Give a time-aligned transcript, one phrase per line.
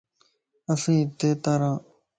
[0.71, 1.75] اسين ھتي تان ران